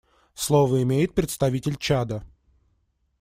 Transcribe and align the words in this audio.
Слово 0.33 0.81
имеет 0.81 1.13
представитель 1.13 1.75
Чада. 1.75 2.23